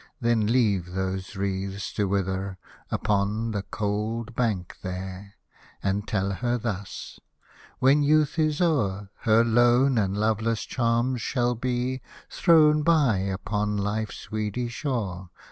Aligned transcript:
Then 0.19 0.47
leave 0.47 0.93
those 0.93 1.35
wreaths 1.35 1.93
to 1.93 2.07
wither 2.07 2.57
Upon 2.89 3.51
the 3.51 3.61
cold 3.61 4.33
bank 4.33 4.77
there; 4.81 5.35
And 5.83 6.07
tell 6.07 6.31
her 6.31 6.57
thus, 6.57 7.19
when 7.77 8.01
youth 8.01 8.39
is 8.39 8.61
o'er. 8.61 9.11
Her 9.17 9.43
lone 9.43 9.99
and 9.99 10.17
loveless 10.17 10.63
charms 10.63 11.21
shall 11.21 11.53
be 11.53 12.01
Thrown 12.31 12.81
by 12.81 13.17
upon 13.17 13.77
life's 13.77 14.31
weedy 14.31 14.69
shore. 14.69 15.29